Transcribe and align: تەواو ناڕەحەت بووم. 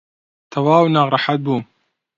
تەواو 0.51 0.85
ناڕەحەت 0.95 1.39
بووم. 1.45 1.63